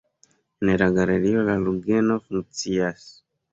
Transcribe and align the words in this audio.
En 0.65 0.71
la 0.81 0.87
galerio 0.95 1.45
la 1.51 1.59
orgeno 1.67 2.19
funkcias. 2.25 3.09